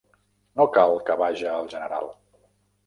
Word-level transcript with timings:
No 0.61 0.65
cal 0.77 0.95
que 1.11 1.19
vaja 1.23 1.53
el 1.59 1.71
General. 1.77 2.13